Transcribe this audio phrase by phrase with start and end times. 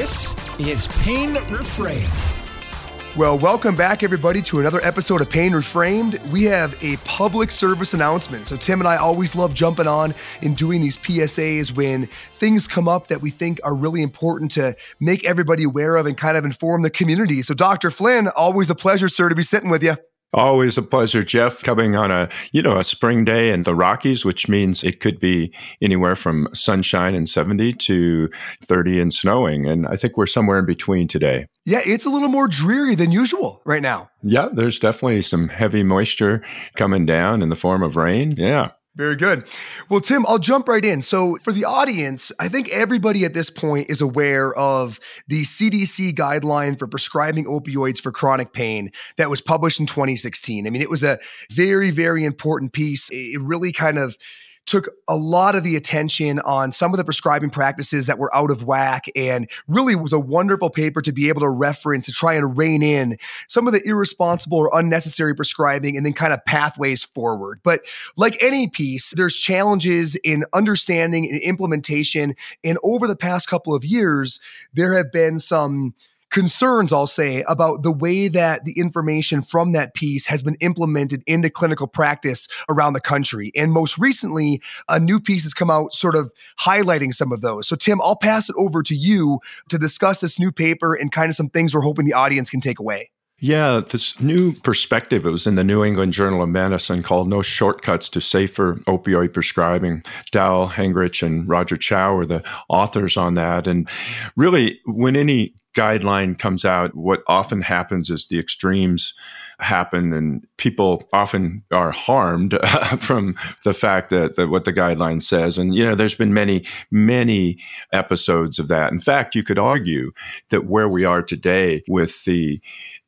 [0.00, 3.16] This is Pain Reframed.
[3.18, 6.26] Well, welcome back, everybody, to another episode of Pain Reframed.
[6.30, 8.46] We have a public service announcement.
[8.46, 12.88] So, Tim and I always love jumping on and doing these PSAs when things come
[12.88, 16.46] up that we think are really important to make everybody aware of and kind of
[16.46, 17.42] inform the community.
[17.42, 17.90] So, Dr.
[17.90, 19.98] Flynn, always a pleasure, sir, to be sitting with you.
[20.32, 24.24] Always a pleasure, Jeff, coming on a, you know, a spring day in the Rockies,
[24.24, 28.28] which means it could be anywhere from sunshine and 70 to
[28.64, 29.66] 30 and snowing.
[29.66, 31.46] And I think we're somewhere in between today.
[31.64, 34.08] Yeah, it's a little more dreary than usual right now.
[34.22, 36.44] Yeah, there's definitely some heavy moisture
[36.76, 38.34] coming down in the form of rain.
[38.36, 38.70] Yeah.
[38.96, 39.46] Very good.
[39.88, 41.00] Well, Tim, I'll jump right in.
[41.00, 44.98] So, for the audience, I think everybody at this point is aware of
[45.28, 50.66] the CDC guideline for prescribing opioids for chronic pain that was published in 2016.
[50.66, 51.20] I mean, it was a
[51.52, 53.08] very, very important piece.
[53.12, 54.16] It really kind of
[54.66, 58.50] took a lot of the attention on some of the prescribing practices that were out
[58.50, 62.34] of whack and really was a wonderful paper to be able to reference to try
[62.34, 63.16] and rein in
[63.48, 67.60] some of the irresponsible or unnecessary prescribing and then kind of pathways forward.
[67.62, 67.82] But
[68.16, 72.34] like any piece, there's challenges in understanding and implementation.
[72.62, 74.40] And over the past couple of years,
[74.72, 75.94] there have been some
[76.30, 81.22] concerns, I'll say, about the way that the information from that piece has been implemented
[81.26, 83.52] into clinical practice around the country.
[83.54, 87.68] And most recently, a new piece has come out sort of highlighting some of those.
[87.68, 91.30] So, Tim, I'll pass it over to you to discuss this new paper and kind
[91.30, 93.10] of some things we're hoping the audience can take away.
[93.42, 97.40] Yeah, this new perspective, it was in the New England Journal of Medicine called No
[97.40, 100.04] Shortcuts to Safer Opioid Prescribing.
[100.30, 103.66] Dowell Haegerich and Roger Chou are the authors on that.
[103.66, 103.88] And
[104.36, 109.14] really, when any guideline comes out, what often happens is the extremes
[109.60, 112.58] happen and people often are harmed
[112.98, 116.64] from the fact that, that what the guideline says and you know there's been many
[116.90, 117.58] many
[117.92, 120.10] episodes of that in fact you could argue
[120.48, 122.58] that where we are today with the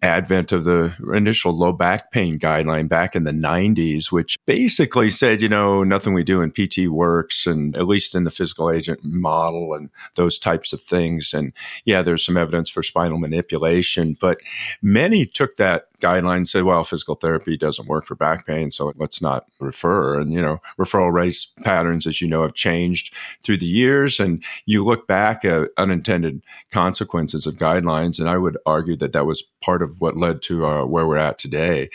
[0.02, 5.40] advent of the initial low back pain guideline back in the 90s, which basically said,
[5.40, 9.00] you know, nothing we do in PT works, and at least in the physical agent
[9.04, 11.32] model and those types of things.
[11.32, 11.52] And
[11.84, 14.38] yeah, there's some evidence for spinal manipulation, but
[14.82, 18.92] many took that guideline and said, well, physical therapy doesn't work for back pain, so
[18.96, 20.18] let's not refer.
[20.20, 24.18] And, you know, referral rates patterns, as you know, have changed through the years.
[24.18, 26.42] And you look back at unintended
[26.72, 30.66] consequences of guidelines, and I would argue that that was part of what led to
[30.66, 31.90] uh, where we're at today.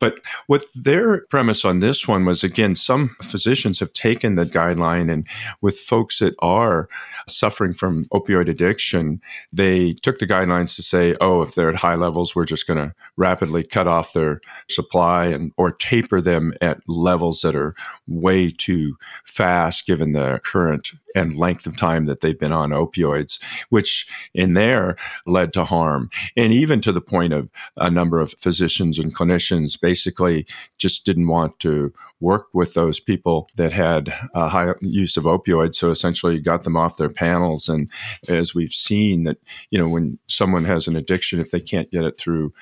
[0.00, 0.14] But
[0.46, 5.26] what their premise on this one was again, some physicians have taken the guideline, and
[5.60, 6.88] with folks that are
[7.28, 9.20] suffering from opioid addiction,
[9.52, 12.78] they took the guidelines to say, oh, if they're at high levels, we're just going
[12.78, 17.74] to rapidly cut off their supply and or taper them at levels that are
[18.06, 23.38] way too fast given the current and length of time that they've been on opioids,
[23.68, 24.96] which in there
[25.26, 26.10] led to harm.
[26.36, 30.46] And even to the point of a number of physicians and clinicians basically
[30.78, 35.74] just didn't want to work with those people that had a high use of opioids.
[35.74, 37.68] So essentially got them off their panels.
[37.68, 37.90] And
[38.28, 39.38] as we've seen that,
[39.70, 42.54] you know, when someone has an addiction, if they can't get it through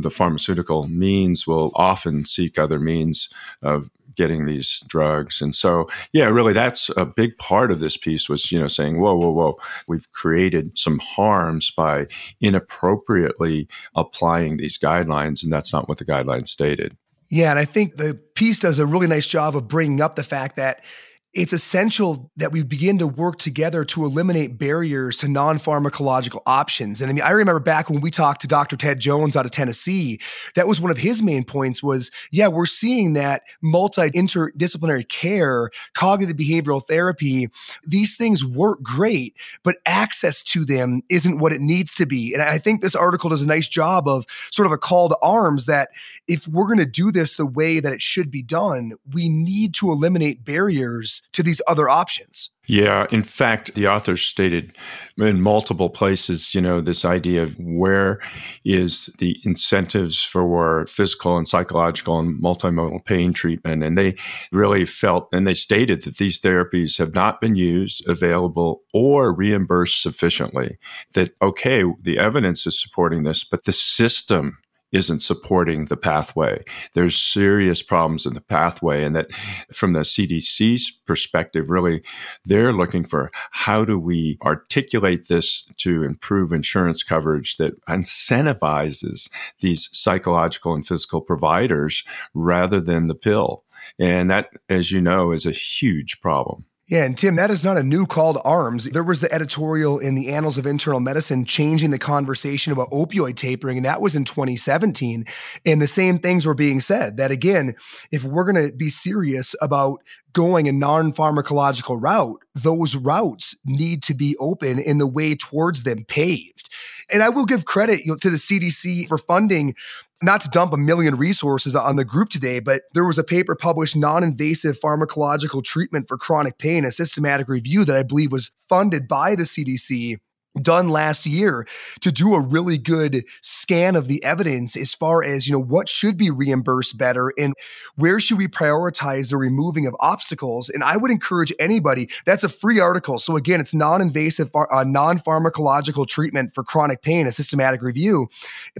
[0.00, 3.28] the pharmaceutical means, will often seek other means
[3.62, 5.40] of getting these drugs.
[5.40, 9.00] And so, yeah, really, that's a big part of this piece was, you know, saying,
[9.00, 9.58] whoa, whoa, whoa,
[9.88, 12.06] we've created some harms by
[12.42, 15.42] inappropriately applying these guidelines.
[15.42, 16.98] And that's not what the guidelines stated.
[17.30, 17.48] Yeah.
[17.48, 20.56] And I think the piece does a really nice job of bringing up the fact
[20.56, 20.84] that
[21.32, 27.00] it's essential that we begin to work together to eliminate barriers to non-pharmacological options.
[27.00, 28.76] And I mean, I remember back when we talked to Dr.
[28.76, 30.20] Ted Jones out of Tennessee,
[30.56, 36.36] that was one of his main points was, yeah, we're seeing that multi-interdisciplinary care, cognitive
[36.36, 37.48] behavioral therapy,
[37.86, 42.34] these things work great, but access to them isn't what it needs to be.
[42.34, 45.18] And I think this article does a nice job of sort of a call to
[45.22, 45.90] arms that
[46.26, 49.74] if we're going to do this the way that it should be done, we need
[49.74, 52.50] to eliminate barriers to these other options.
[52.66, 54.76] Yeah, in fact, the author stated
[55.18, 58.20] in multiple places, you know, this idea of where
[58.64, 63.82] is the incentives for physical and psychological and multimodal pain treatment.
[63.82, 64.14] And they
[64.52, 70.00] really felt and they stated that these therapies have not been used, available, or reimbursed
[70.00, 70.78] sufficiently.
[71.14, 74.58] That, okay, the evidence is supporting this, but the system
[74.92, 76.62] isn't supporting the pathway.
[76.94, 79.04] There's serious problems in the pathway.
[79.04, 79.32] And that
[79.72, 82.02] from the CDC's perspective, really,
[82.44, 89.88] they're looking for how do we articulate this to improve insurance coverage that incentivizes these
[89.92, 92.04] psychological and physical providers
[92.34, 93.64] rather than the pill.
[93.98, 96.66] And that, as you know, is a huge problem.
[96.90, 98.86] Yeah, and Tim, that is not a new call to arms.
[98.86, 103.36] There was the editorial in the Annals of Internal Medicine changing the conversation about opioid
[103.36, 105.24] tapering, and that was in 2017.
[105.64, 107.76] And the same things were being said that, again,
[108.10, 110.00] if we're going to be serious about
[110.32, 115.84] going a non pharmacological route, those routes need to be open and the way towards
[115.84, 116.70] them paved.
[117.08, 119.76] And I will give credit you know, to the CDC for funding
[120.22, 123.54] not to dump a million resources on the group today, but there was a paper
[123.54, 128.52] published, Non Invasive Pharmacological Treatment for Chronic Pain, a systematic review that I believe was
[128.68, 130.18] funded by the CDC
[130.60, 131.66] done last year
[132.00, 135.88] to do a really good scan of the evidence as far as you know what
[135.88, 137.54] should be reimbursed better and
[137.94, 140.68] where should we prioritize the removing of obstacles.
[140.68, 143.18] And i would encourage anybody that's a free article.
[143.18, 148.28] So again it's non-invasive uh, non-pharmacological treatment for chronic pain a systematic review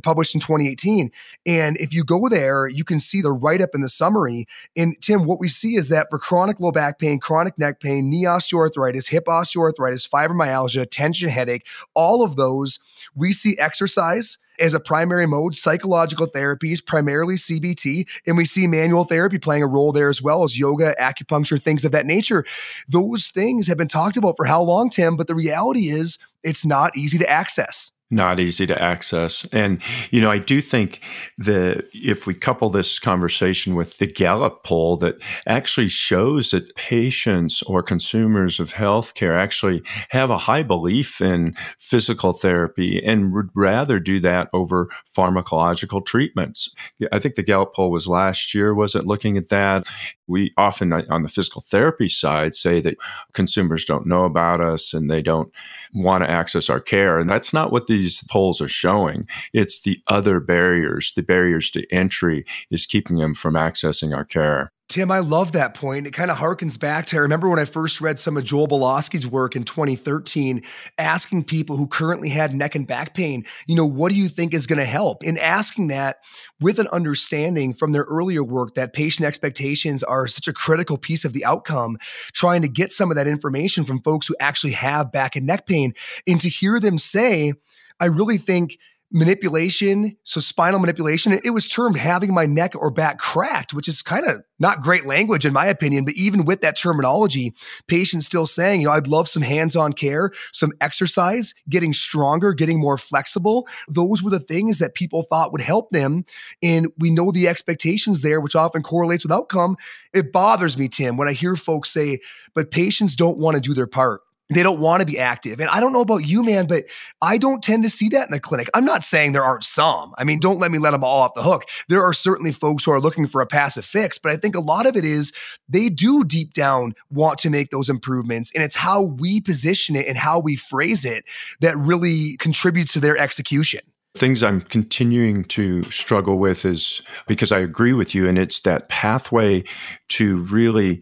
[0.03, 1.11] published in 2018
[1.47, 4.47] and if you go there you can see the write-up in the summary.
[4.77, 8.11] And tim what we see is that for chronic low back pain chronic neck pain
[8.11, 11.60] knee osteoarthritis hip osteoarthritis fibromyalgia tension headache
[11.95, 12.79] all of those,
[13.15, 19.05] we see exercise as a primary mode, psychological therapies, primarily CBT, and we see manual
[19.05, 22.45] therapy playing a role there as well as yoga, acupuncture, things of that nature.
[22.89, 25.17] Those things have been talked about for how long, Tim?
[25.17, 29.47] But the reality is it's not easy to access not easy to access.
[29.53, 29.81] And,
[30.11, 31.01] you know, I do think
[31.39, 35.17] that if we couple this conversation with the Gallup poll that
[35.47, 42.33] actually shows that patients or consumers of healthcare actually have a high belief in physical
[42.33, 46.75] therapy and would rather do that over pharmacological treatments.
[47.13, 49.87] I think the Gallup poll was last year, was it looking at that?
[50.31, 52.97] We often uh, on the physical therapy side say that
[53.33, 55.53] consumers don't know about us and they don't
[55.93, 57.19] want to access our care.
[57.19, 59.29] And that's not what these polls are showing.
[59.53, 64.73] It's the other barriers, the barriers to entry is keeping them from accessing our care.
[64.91, 66.09] Tim, I love that point.
[66.09, 68.67] It kind of harkens back to I remember when I first read some of Joel
[68.67, 70.65] Bialosky's work in 2013,
[70.99, 74.53] asking people who currently had neck and back pain, you know, what do you think
[74.53, 75.23] is going to help?
[75.23, 76.17] And asking that
[76.61, 81.25] with an understanding from their earlier work that patient expectations are such a critical piece
[81.25, 81.97] of the outcome,
[82.33, 85.67] trying to get some of that information from folks who actually have back and neck
[85.67, 85.95] pain.
[86.27, 87.53] And to hear them say,
[88.01, 88.77] I really think
[89.13, 94.03] manipulation, so spinal manipulation, it was termed having my neck or back cracked, which is
[94.03, 96.05] kind of not great language in my opinion.
[96.05, 97.55] But even with that terminology,
[97.89, 102.53] patients still saying, you know, I'd love some hands on care, some exercise, getting stronger,
[102.53, 103.67] getting more flexible.
[103.89, 106.25] Those were the things that people thought would help them.
[106.63, 109.77] And we know the expectations there, which often correlates with outcome.
[110.13, 112.21] It bothers me, Tim, when I hear folks say,
[112.55, 115.61] but patients don't want to do their part they don't want to be active.
[115.61, 116.85] And I don't know about you, man, but
[117.23, 118.69] I don't tend to see that in the clinic.
[118.75, 120.13] I'm not saying there aren't some.
[120.19, 121.65] I mean, don't let me let them all off the hook.
[121.89, 124.61] There are certainly folks who are looking for a passive fix, but I think a
[124.61, 125.33] lot of it is
[125.69, 128.51] they do deep down want to make those improvements.
[128.55, 131.25] And it's how we position it and how we phrase it
[131.61, 133.81] that really contributes to their execution.
[134.17, 138.89] Things I'm continuing to struggle with is because I agree with you, and it's that
[138.89, 139.63] pathway
[140.09, 141.01] to really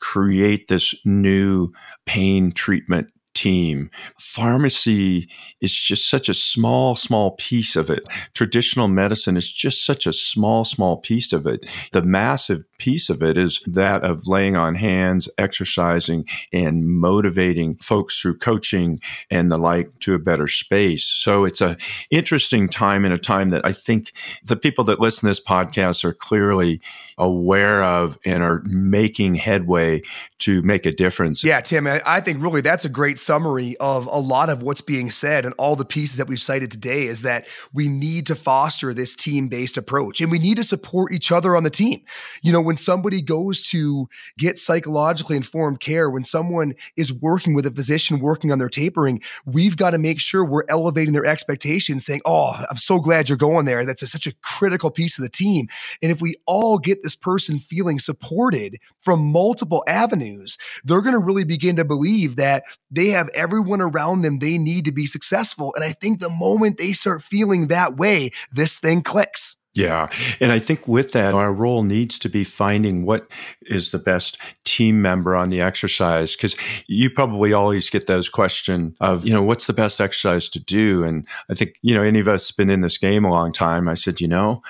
[0.00, 1.72] create this new
[2.10, 3.90] pain treatment team.
[4.18, 5.28] Pharmacy
[5.60, 8.04] is just such a small, small piece of it.
[8.34, 11.60] Traditional medicine is just such a small, small piece of it.
[11.92, 18.18] The massive piece of it is that of laying on hands, exercising, and motivating folks
[18.20, 21.04] through coaching and the like to a better space.
[21.04, 21.76] So it's a
[22.10, 24.12] interesting time and a time that I think
[24.44, 26.80] the people that listen to this podcast are clearly
[27.18, 30.00] aware of and are making headway
[30.38, 31.44] to make a difference.
[31.44, 35.10] Yeah, Tim, I think really that's a great summary of a lot of what's being
[35.10, 38.94] said and all the pieces that we've cited today is that we need to foster
[38.94, 42.00] this team based approach and we need to support each other on the team.
[42.42, 44.08] You know, when somebody goes to
[44.38, 49.20] get psychologically informed care, when someone is working with a physician working on their tapering,
[49.44, 53.38] we've got to make sure we're elevating their expectations, saying, Oh, I'm so glad you're
[53.38, 53.84] going there.
[53.84, 55.68] That's a, such a critical piece of the team.
[56.02, 61.18] And if we all get this person feeling supported from multiple avenues, they're going to
[61.18, 65.74] really begin to believe that they have everyone around them they need to be successful.
[65.74, 69.56] And I think the moment they start feeling that way, this thing clicks.
[69.72, 70.08] Yeah.
[70.40, 73.28] And I think with that, our role needs to be finding what
[73.62, 76.34] is the best team member on the exercise.
[76.34, 76.56] Cause
[76.88, 81.04] you probably always get those questions of, you know, what's the best exercise to do?
[81.04, 83.88] And I think, you know, any of us been in this game a long time.
[83.88, 84.60] I said, you know,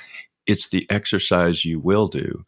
[0.50, 2.44] it's the exercise you will do.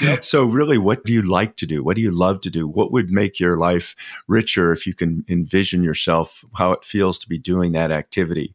[0.00, 0.24] yep.
[0.24, 1.84] So, really, what do you like to do?
[1.84, 2.66] What do you love to do?
[2.66, 3.94] What would make your life
[4.26, 8.54] richer if you can envision yourself how it feels to be doing that activity?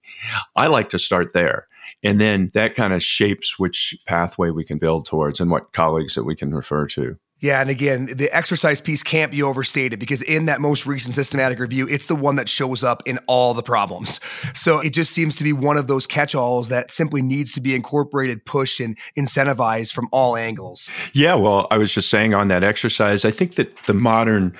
[0.55, 1.67] I like to start there.
[2.03, 6.15] And then that kind of shapes which pathway we can build towards and what colleagues
[6.15, 7.17] that we can refer to.
[7.39, 11.59] Yeah, and again, the exercise piece can't be overstated because in that most recent systematic
[11.59, 14.19] review, it's the one that shows up in all the problems.
[14.53, 17.61] So it just seems to be one of those catch alls that simply needs to
[17.61, 20.89] be incorporated, pushed, and incentivized from all angles.
[21.13, 24.55] Yeah, well, I was just saying on that exercise, I think that the modern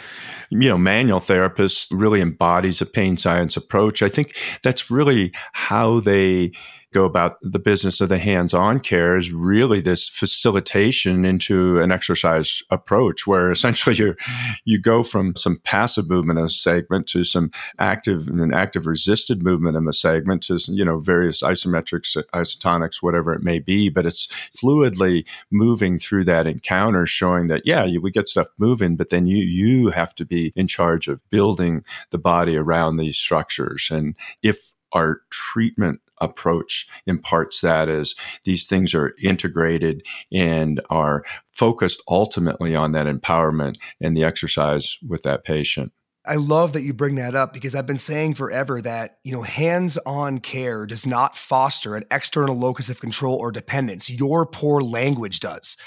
[0.52, 6.00] you know manual therapist really embodies a pain science approach i think that's really how
[6.00, 6.52] they
[6.93, 12.62] go about the business of the hands-on care is really this facilitation into an exercise
[12.69, 14.15] approach where essentially you
[14.65, 18.86] you go from some passive movement of a segment to some active and an active
[18.86, 23.89] resisted movement of a segment to you know various isometrics isotonics whatever it may be
[23.89, 28.96] but it's fluidly moving through that encounter showing that yeah you, we get stuff moving
[28.96, 33.17] but then you you have to be in charge of building the body around these
[33.17, 33.89] structures.
[33.91, 41.24] And if our treatment approach imparts that as these things are integrated and are
[41.54, 45.92] focused ultimately on that empowerment and the exercise with that patient.
[46.26, 49.42] I love that you bring that up because I've been saying forever that, you know,
[49.42, 54.10] hands-on care does not foster an external locus of control or dependence.
[54.10, 55.78] Your poor language does.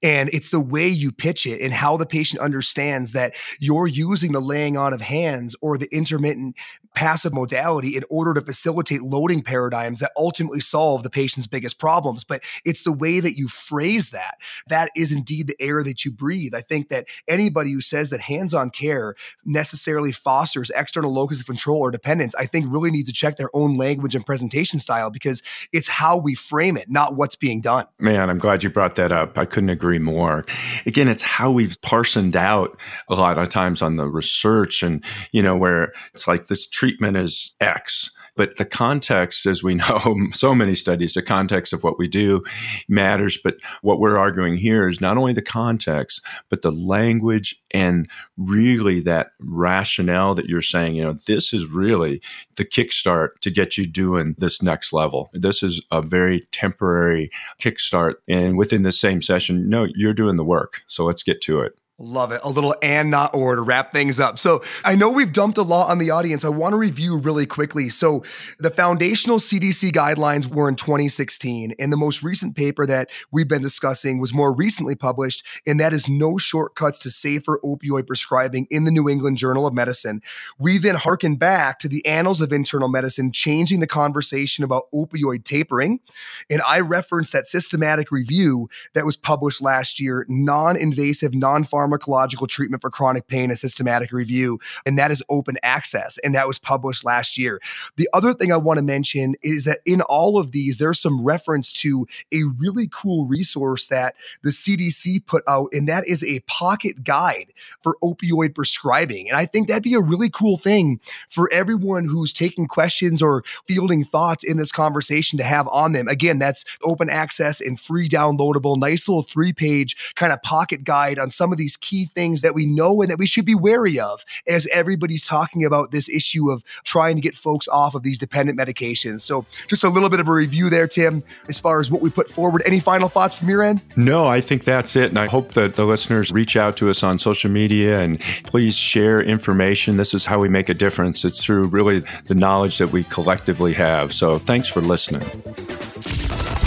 [0.00, 4.30] And it's the way you pitch it and how the patient understands that you're using
[4.32, 6.56] the laying on of hands or the intermittent
[6.94, 12.22] passive modality in order to facilitate loading paradigms that ultimately solve the patient's biggest problems.
[12.22, 14.36] But it's the way that you phrase that.
[14.68, 16.54] That is indeed the air that you breathe.
[16.54, 19.80] I think that anybody who says that hands on care necessarily
[20.12, 23.76] fosters external locus of control or dependence, I think really needs to check their own
[23.76, 25.42] language and presentation style because
[25.72, 27.86] it's how we frame it, not what's being done.
[27.98, 29.36] Man, I'm glad you brought that up.
[29.36, 30.44] I couldn't agree more.
[30.86, 32.78] Again, it's how we've parsoned out
[33.08, 37.16] a lot of times on the research and, you know, where it's like this treatment
[37.16, 38.10] is X.
[38.36, 42.42] But the context, as we know, so many studies, the context of what we do
[42.88, 43.38] matters.
[43.42, 49.00] But what we're arguing here is not only the context, but the language and really
[49.00, 52.20] that rationale that you're saying, you know, this is really
[52.56, 55.30] the kickstart to get you doing this next level.
[55.32, 58.14] This is a very temporary kickstart.
[58.28, 60.82] And within the same session, no, you're doing the work.
[60.86, 61.79] So let's get to it.
[62.02, 62.40] Love it.
[62.42, 64.38] A little and not or to wrap things up.
[64.38, 66.46] So I know we've dumped a lot on the audience.
[66.46, 67.90] I want to review really quickly.
[67.90, 68.24] So
[68.58, 73.60] the foundational CDC guidelines were in 2016, and the most recent paper that we've been
[73.60, 78.84] discussing was more recently published, and that is No Shortcuts to Safer Opioid Prescribing in
[78.84, 80.22] the New England Journal of Medicine.
[80.58, 85.44] We then harken back to the Annals of Internal Medicine, changing the conversation about opioid
[85.44, 86.00] tapering.
[86.48, 91.89] And I referenced that systematic review that was published last year, non invasive, non pharmacological
[91.90, 96.18] pharmacological treatment for chronic pain, a systematic review, and that is open access.
[96.18, 97.60] And that was published last year.
[97.96, 101.24] The other thing I want to mention is that in all of these, there's some
[101.24, 106.40] reference to a really cool resource that the CDC put out, and that is a
[106.40, 109.28] pocket guide for opioid prescribing.
[109.28, 113.42] And I think that'd be a really cool thing for everyone who's taking questions or
[113.66, 116.08] fielding thoughts in this conversation to have on them.
[116.08, 121.18] Again, that's open access and free downloadable, nice little three page kind of pocket guide
[121.18, 123.98] on some of these key things that we know and that we should be wary
[123.98, 128.18] of as everybody's talking about this issue of trying to get folks off of these
[128.18, 129.22] dependent medications.
[129.22, 132.10] So, just a little bit of a review there, Tim, as far as what we
[132.10, 132.62] put forward.
[132.66, 133.82] Any final thoughts from your end?
[133.96, 135.10] No, I think that's it.
[135.10, 138.76] And I hope that the listeners reach out to us on social media and please
[138.76, 139.96] share information.
[139.96, 141.24] This is how we make a difference.
[141.24, 144.12] It's through really the knowledge that we collectively have.
[144.12, 145.22] So, thanks for listening.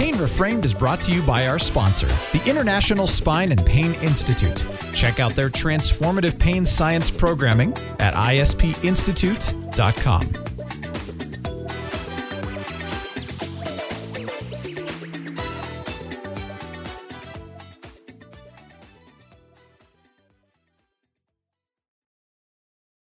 [0.04, 4.68] Pain Reframed is brought to you by our sponsor, the International Spine and Pain Institute.
[4.94, 10.53] Check out their transformative pain science programming at ispinstitute.com.